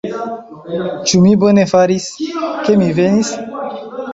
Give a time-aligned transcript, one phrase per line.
[1.09, 2.07] Ĉu mi bone faris,
[2.65, 3.31] ke mi venis?